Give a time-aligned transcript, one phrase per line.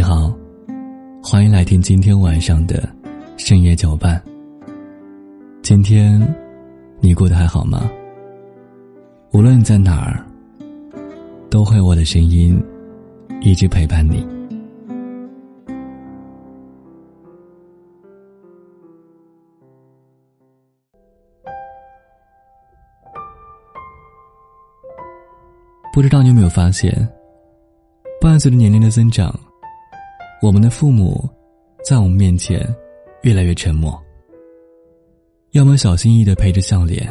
[0.00, 0.34] 你好，
[1.22, 2.88] 欢迎来听今天晚上的
[3.36, 4.18] 深夜酒伴。
[5.60, 6.18] 今天
[7.00, 7.82] 你过得还好吗？
[9.32, 10.24] 无论你在哪儿，
[11.50, 12.58] 都会我的声音
[13.42, 14.26] 一直陪伴你。
[25.92, 26.90] 不知道你有没有发现，
[28.18, 29.38] 伴随着年龄的增长，
[30.42, 31.28] 我们的父母
[31.84, 32.66] 在我们面前
[33.22, 34.00] 越来越沉默，
[35.50, 37.06] 要么小心翼翼的陪着笑脸，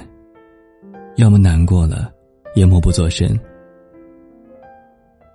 [1.17, 2.11] 要么难过了
[2.55, 3.39] 也默不作声。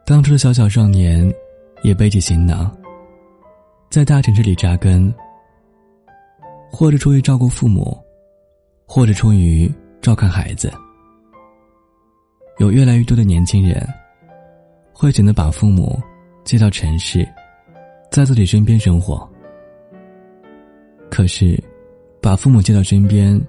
[0.04, 1.32] 当初的小小少年，
[1.84, 2.76] 也背起行囊，
[3.90, 5.14] 在大城市里扎根，
[6.72, 7.96] 或者出于照顾父母，
[8.88, 9.72] 或者出于
[10.02, 10.68] 照看孩子。
[12.58, 13.86] 有越来越多的年轻人，
[14.92, 15.96] 会选择把父母
[16.42, 17.26] 接到城市，
[18.14, 19.28] 在自己身边生活。
[21.10, 21.60] 可是，
[22.22, 23.40] 把父母接到身边，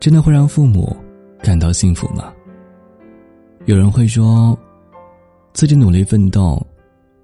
[0.00, 0.96] 真的会让父母
[1.42, 2.32] 感到幸福吗？
[3.66, 4.58] 有人会说，
[5.52, 6.66] 自己努力奋斗，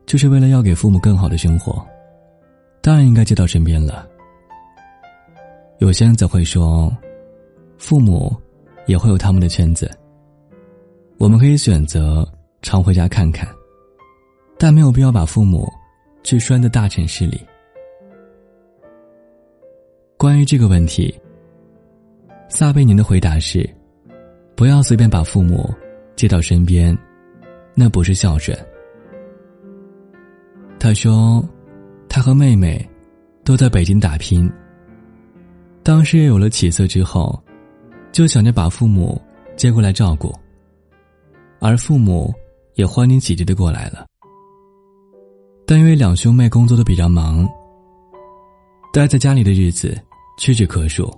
[0.05, 1.83] 就是为了要给父母更好的生活，
[2.83, 4.07] 当然应该接到身边了。
[5.79, 6.95] 有些人则会说，
[7.79, 8.37] 父母
[8.85, 9.91] 也会有他们的圈子。
[11.17, 12.31] 我们可以选择
[12.61, 13.49] 常回家看看，
[14.59, 15.67] 但没有必要把父母
[16.23, 17.41] 去拴的大城市里。
[20.17, 21.15] 关于这个问题，
[22.49, 23.69] 撒贝宁的回答是：
[24.55, 25.73] 不要随便把父母
[26.17, 26.97] 接到身边，
[27.75, 28.57] 那不是孝顺。
[30.79, 31.43] 他说，
[32.09, 32.87] 他和妹妹
[33.45, 34.51] 都在北京打拼，
[35.83, 37.43] 当事业有了起色之后，
[38.13, 39.21] 就想着把父母
[39.57, 40.35] 接过来照顾。
[41.61, 42.35] 而父母
[42.75, 44.07] 也欢迎喜地的过来了，
[45.71, 47.49] 但因为两兄妹工作都比较忙，
[48.93, 49.97] 待在家里的日子
[50.37, 51.09] 屈指可数。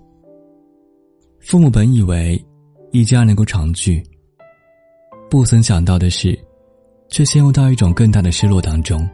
[1.41, 2.39] 父母本以为
[2.91, 4.03] 一家能够长聚，
[5.31, 6.39] 不曾想到的是，
[7.09, 9.09] 却陷入到一种更大的失落当中。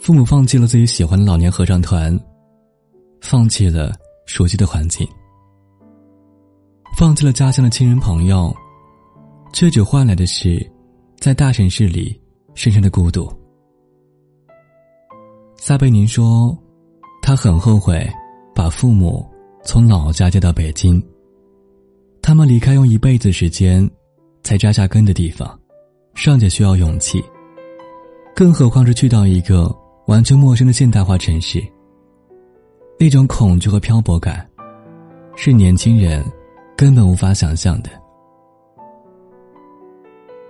[0.00, 2.18] 父母放弃了自己喜欢的老年合唱团，
[3.20, 3.92] 放弃了
[4.26, 5.08] 熟悉的环境，
[6.98, 8.52] 放弃了家乡的亲人朋友。
[9.52, 10.68] 却只换来的是，
[11.20, 12.20] 在大城市里
[12.54, 13.30] 深深的孤独。
[15.56, 16.56] 撒贝宁说，
[17.22, 18.06] 他很后悔
[18.54, 19.26] 把父母
[19.64, 21.02] 从老家接到北京。
[22.20, 23.88] 他们离开用一辈子时间
[24.42, 25.58] 才扎下根的地方，
[26.14, 27.22] 尚且需要勇气，
[28.34, 29.74] 更何况是去到一个
[30.06, 31.62] 完全陌生的现代化城市。
[32.98, 34.48] 那种恐惧和漂泊感，
[35.34, 36.24] 是年轻人
[36.76, 37.90] 根本无法想象的。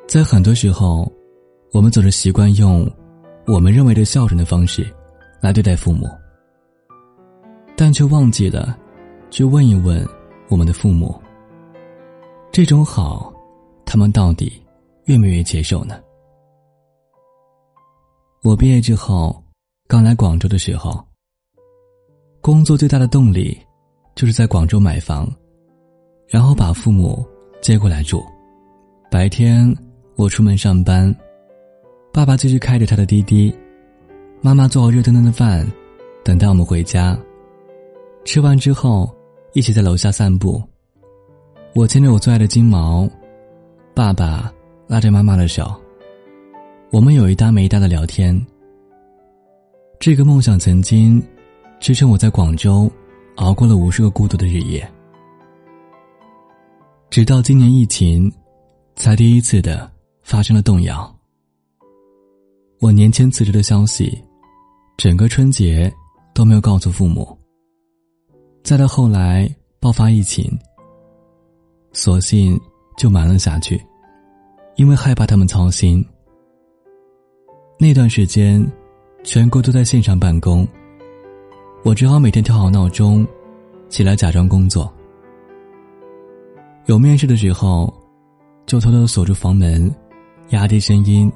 [0.07, 1.11] 在很多时候，
[1.75, 2.89] 我们总是习惯用
[3.49, 4.87] 我们认为的孝顺的方式
[5.41, 6.09] 来对待父母，
[7.77, 8.79] 但却忘记了
[9.29, 10.07] 去问一问
[10.49, 11.21] 我们的父母：
[12.53, 13.35] 这种好，
[13.85, 14.53] 他们到底
[15.07, 16.01] 愿不愿意接受呢？
[18.45, 19.43] 我毕业之后，
[19.89, 21.05] 刚来广州的时候，
[22.41, 23.59] 工作最大的动力
[24.15, 25.29] 就是在广州买房，
[26.29, 27.27] 然后把父母
[27.61, 28.25] 接过来住，
[29.11, 29.77] 白天。
[30.17, 31.13] 我出门上班，
[32.15, 33.53] 爸爸继续开着他的滴滴，
[34.41, 35.67] 妈妈做好热腾腾的饭，
[36.23, 37.19] 等待我们回家。
[38.25, 39.13] 吃完之后，
[39.53, 40.63] 一起在楼下散步。
[41.75, 43.11] 我牵着我最爱的金毛，
[43.95, 44.49] 爸爸
[44.87, 45.75] 拉着妈妈的手，
[46.93, 48.41] 我们有一搭没一搭的聊天。
[49.99, 51.21] 这个梦想曾经
[51.81, 52.89] 支撑我在广州
[53.39, 54.89] 熬过了无数个孤独的日夜，
[57.11, 58.33] 直到今年疫情，
[58.95, 59.91] 才第一次的。
[60.23, 61.14] 发生了动摇。
[62.85, 64.23] 我年前辞职的消息，
[64.99, 65.91] 整个春节
[66.35, 67.27] 都没有告诉父母。
[68.63, 69.49] 再到后来
[69.81, 70.47] 爆发疫情，
[71.95, 72.61] 索性
[72.99, 73.83] 就瞒了下去，
[74.77, 76.05] 因为害怕他们操心。
[77.79, 78.63] 那段时间，
[79.23, 80.69] 全国都在线上办公，
[81.85, 83.27] 我只好每天调好闹钟，
[83.89, 84.93] 起来假装工作。
[86.85, 87.91] 有面试的时候，
[88.67, 89.91] 就偷偷锁住房门。
[90.51, 91.33] 压低声音，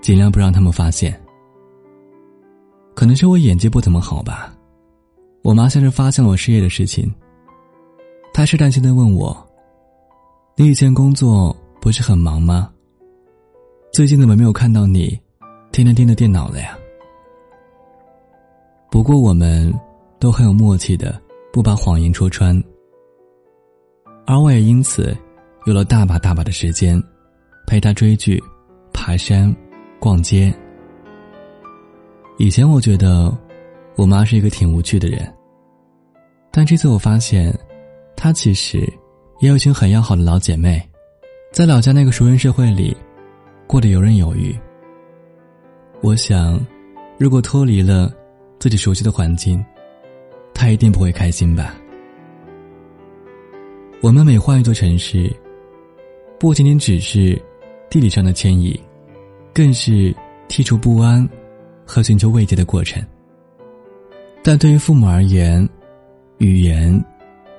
[0.00, 1.18] 尽量不让他们发现。
[2.94, 4.52] 可能是我演技不怎么好吧，
[5.42, 7.12] 我妈像是发现了我失业的事情。
[8.32, 9.36] 她试探性的问我
[10.56, 12.70] ：“你以前工作不是很忙吗？
[13.92, 15.18] 最近怎么没有看到你，
[15.72, 16.78] 天天盯着电脑了呀？”
[18.90, 19.72] 不过我们
[20.18, 21.20] 都很有默契的，
[21.52, 22.62] 不把谎言戳穿。
[24.26, 25.16] 而我也因此
[25.66, 27.02] 有了大把大把的时间。
[27.66, 28.40] 陪他追剧、
[28.92, 29.52] 爬山、
[29.98, 30.52] 逛街、
[32.38, 33.36] 以前我觉得，
[33.96, 35.32] 我妈是一个挺无趣的人。
[36.50, 37.52] 但这次我发现，
[38.14, 38.78] 她其实
[39.40, 40.80] 也有一群很要好的老姐妹，
[41.52, 42.96] 在老家那个熟人社会里，
[43.66, 44.54] 过得游刃有余。
[46.02, 46.60] 我想，
[47.18, 48.12] 如果脱离了
[48.58, 49.64] 自己熟悉的环境，
[50.54, 51.74] 她一定不会开心吧。
[54.02, 55.34] 我们每换一座城市，
[56.38, 57.40] 不仅仅只是
[57.88, 58.78] 地理上的迁移，
[59.56, 60.14] 更是
[60.50, 61.26] 剔除不安
[61.86, 63.02] 和寻求慰藉的过程。
[64.44, 65.66] 但对于父母而言，
[66.36, 67.02] 语言、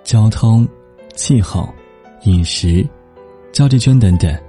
[0.03, 0.67] 交通、
[1.15, 1.67] 气候、
[2.21, 2.87] 饮食、
[3.51, 4.39] 交际圈等等，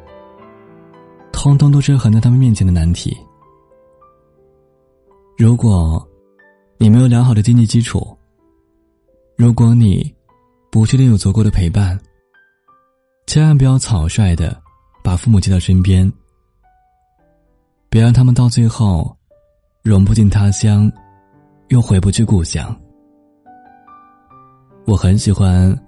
[1.33, 3.17] 通通都是横在他们面前的难题。
[5.39, 6.07] 如果
[6.77, 8.15] 你没有良好的经济基础，
[9.39, 10.15] 如果你……
[10.71, 11.99] 不确定有足够的陪伴，
[13.27, 14.55] 千万不要草率的
[15.03, 16.13] 把父母接到身边，
[17.91, 19.17] 别让他们到最后
[19.83, 20.91] 融不进他乡，
[21.69, 22.75] 又回不去故乡。
[24.87, 25.73] 我很喜欢《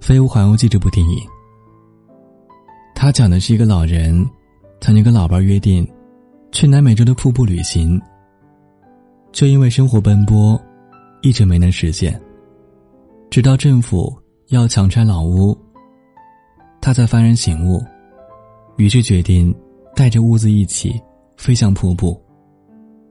[0.00, 1.18] 飞屋环游记》这部电影，
[2.94, 4.28] 它讲的是一个老人
[4.80, 5.86] 曾经跟老伴约定
[6.50, 8.00] 去南美洲的瀑布旅行，
[9.32, 10.60] 却因为生活奔波，
[11.22, 12.20] 一直没能实现。
[13.30, 14.12] 直到政府
[14.48, 15.56] 要强拆老屋，
[16.80, 17.80] 他才幡然醒悟，
[18.78, 19.54] 于是决定
[19.94, 21.00] 带着屋子一起
[21.36, 22.20] 飞向瀑布，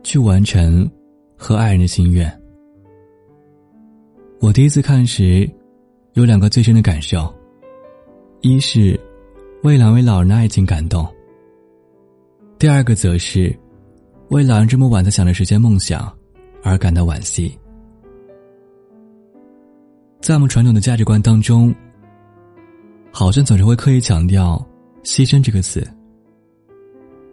[0.04, 0.90] 去完成
[1.38, 2.32] 和爱人的心愿。
[4.42, 5.50] 我第一次看时，
[6.14, 7.34] 有两个最深的感受：
[8.42, 9.00] 一是
[9.64, 11.06] 为两位老人的爱情感动；
[12.60, 13.58] 第二个则是
[14.30, 16.12] 为老人这么晚才想着实现梦想
[16.64, 17.58] 而感到惋惜。
[20.22, 21.74] 在我们传统的价值观当中，
[23.12, 24.64] 好像总是会刻意强调
[25.06, 25.88] “牺牲”这个词。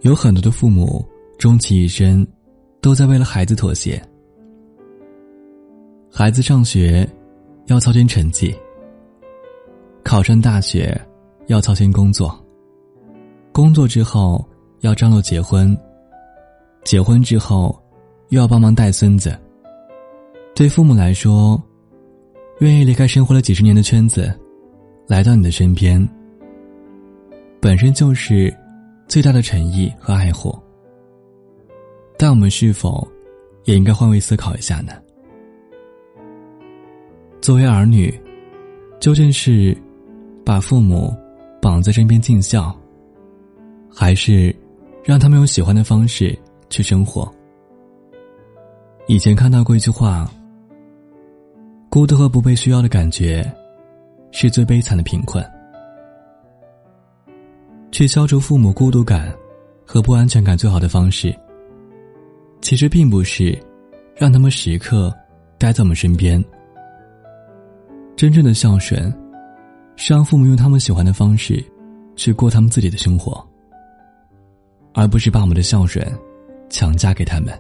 [0.03, 1.05] 有很多的父母
[1.39, 2.27] 终其一生，
[2.81, 4.03] 都在为了孩子妥协。
[6.11, 7.09] 孩子上学
[7.67, 8.53] 要操心成绩，
[10.03, 11.01] 考上大学
[11.47, 12.37] 要操心工作，
[13.53, 14.45] 工作之后
[14.81, 15.77] 要张罗结婚，
[16.83, 17.81] 结婚之后
[18.31, 19.39] 又要帮忙带孙子。
[20.53, 21.63] 对父母来说，
[22.59, 24.37] 愿意离开生活了几十年的圈子，
[25.07, 26.07] 来到你的身边，
[27.61, 28.53] 本身就是
[29.13, 30.59] 最大的诚意和爱护。
[32.17, 33.07] 但我们是否
[33.65, 34.95] 也应该换位思考一下呢？
[37.43, 38.19] 作为儿女，
[39.01, 39.77] 究竟是
[40.47, 41.15] 把父母
[41.61, 42.75] 绑在身边尽孝，
[43.95, 44.57] 还是
[45.05, 46.35] 让他们用喜欢的方式
[46.71, 47.31] 去生活？
[49.09, 50.27] 以前看到过一句话。
[51.91, 53.45] 孤独和不被需要的感觉，
[54.31, 55.45] 是最悲惨的贫困。
[57.93, 59.33] 去消除父母孤独感
[59.85, 61.33] 和不安全感最好的方式，
[62.63, 63.57] 其实并不是
[64.17, 65.15] 让他们时刻
[65.59, 66.43] 待在我们身边。
[68.17, 69.13] 真正的孝顺，
[69.95, 71.63] 是让父母用他们喜欢的方式
[72.17, 73.47] 去过他们自己的生活，
[74.95, 76.03] 而不是把我们的孝顺
[76.71, 77.53] 强加给他们。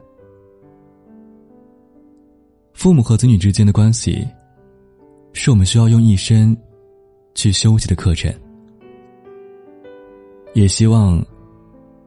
[2.73, 4.27] 父母和子女之间的关系，
[5.35, 6.57] 是我们需要用一生
[7.35, 8.33] 去修习的课程。
[10.55, 11.25] 也希望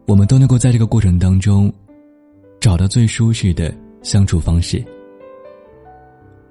[0.05, 1.71] 我们都能够在这个过程当中，
[2.59, 3.73] 找到最舒适的
[4.03, 4.83] 相处方式，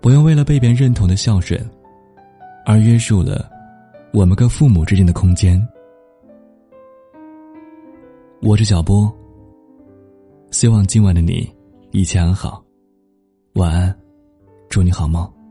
[0.01, 1.59] 不用为了被别人认同的孝顺，
[2.67, 3.49] 而约束了
[4.13, 5.65] 我们跟父母之间的空间。
[8.43, 9.11] 我是小波，
[10.51, 11.49] 希望今晚的你
[11.93, 12.63] 一切安好，
[13.55, 13.97] 晚安。
[14.69, 15.44] 祝你好梦。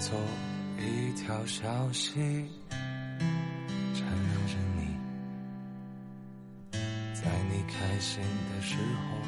[0.00, 0.18] 做
[0.78, 4.96] 一条小溪，缠绕着你，
[7.12, 9.20] 在你开心的时候。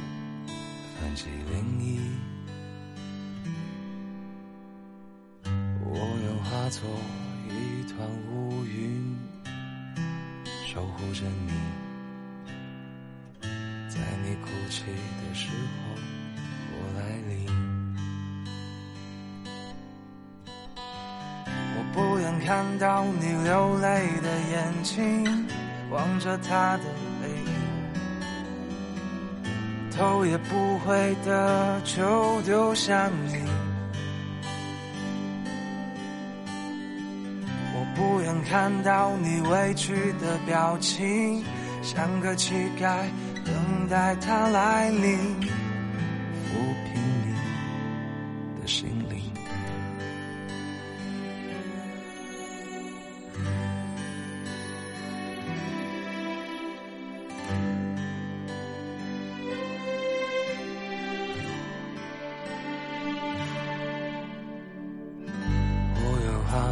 [0.99, 1.99] 泛起涟漪，
[5.85, 6.81] 我愿化作
[7.49, 7.50] 一
[7.91, 9.17] 团乌云，
[10.64, 11.52] 守护着你，
[13.88, 15.97] 在你哭泣的时候，
[16.71, 17.72] 我来临。
[22.52, 25.25] 看到你流泪的眼睛，
[25.88, 26.85] 望着他的
[27.18, 27.50] 背影。
[29.90, 33.42] 头也不回的就丢下你，
[37.75, 41.42] 我不愿看到你委屈的表情，
[41.82, 42.99] 像个乞丐
[43.47, 43.88] 等。
[43.88, 45.18] 待他来临，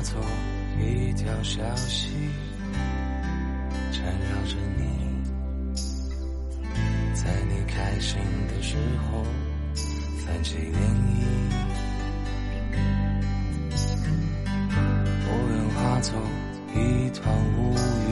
[0.01, 0.19] 化作
[0.81, 2.09] 一条小溪，
[3.93, 4.83] 缠绕着你，
[7.13, 9.23] 在你开心的时候
[10.17, 11.21] 泛起涟漪。
[15.27, 16.17] 我愿化作
[16.75, 17.21] 一团
[17.59, 17.77] 乌
[18.09, 18.11] 云，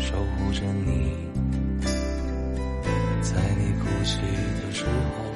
[0.00, 1.14] 守护着你，
[3.22, 4.18] 在你哭泣
[4.60, 5.29] 的时候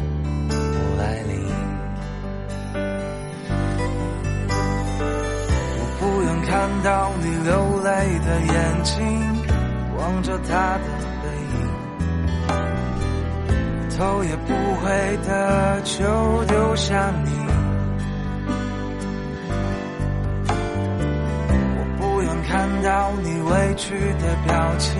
[6.64, 7.52] 看到你流
[7.82, 8.96] 泪的眼睛，
[9.98, 10.84] 望着他的
[11.20, 11.54] 背影，
[13.98, 14.88] 头也不回
[15.28, 17.30] 的就丢下你。
[21.76, 24.96] 我不愿看到你委屈的表情，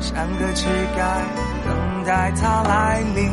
[0.00, 1.20] 像个乞丐
[1.68, 3.30] 等待他来临，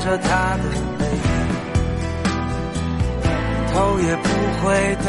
[0.00, 0.64] 着他的
[0.98, 1.30] 背影，
[3.72, 4.28] 头也不
[4.60, 5.06] 回的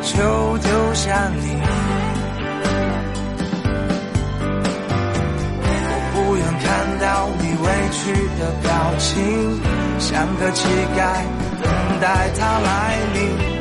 [0.00, 1.60] 就丢下你。
[5.92, 6.64] 我不愿看
[6.98, 8.00] 到你委屈
[8.38, 8.68] 的表
[8.98, 9.60] 情，
[9.98, 10.58] 像个乞
[10.96, 10.98] 丐
[11.62, 11.64] 等
[12.00, 12.04] 待
[12.38, 12.68] 他来
[13.14, 13.59] 临。